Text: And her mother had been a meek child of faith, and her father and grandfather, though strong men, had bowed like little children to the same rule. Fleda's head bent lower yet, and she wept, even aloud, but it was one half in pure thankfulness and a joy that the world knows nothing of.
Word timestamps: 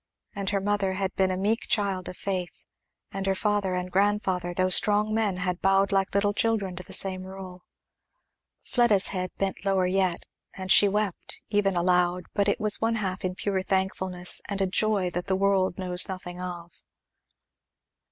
And 0.33 0.49
her 0.49 0.59
mother 0.59 0.93
had 0.93 1.13
been 1.13 1.29
a 1.29 1.37
meek 1.37 1.67
child 1.67 2.09
of 2.09 2.17
faith, 2.17 2.65
and 3.11 3.27
her 3.27 3.35
father 3.35 3.75
and 3.75 3.91
grandfather, 3.91 4.51
though 4.51 4.71
strong 4.71 5.13
men, 5.13 5.37
had 5.37 5.61
bowed 5.61 5.91
like 5.91 6.15
little 6.15 6.33
children 6.33 6.75
to 6.75 6.81
the 6.81 6.91
same 6.91 7.21
rule. 7.23 7.65
Fleda's 8.63 9.09
head 9.09 9.29
bent 9.37 9.63
lower 9.63 9.85
yet, 9.85 10.25
and 10.55 10.71
she 10.71 10.87
wept, 10.87 11.43
even 11.51 11.75
aloud, 11.75 12.23
but 12.33 12.47
it 12.47 12.59
was 12.59 12.81
one 12.81 12.95
half 12.95 13.23
in 13.23 13.35
pure 13.35 13.61
thankfulness 13.61 14.41
and 14.49 14.59
a 14.59 14.65
joy 14.65 15.11
that 15.11 15.27
the 15.27 15.35
world 15.35 15.77
knows 15.77 16.09
nothing 16.09 16.41
of. 16.41 16.81